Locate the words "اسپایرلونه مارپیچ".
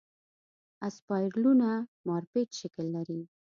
0.87-2.49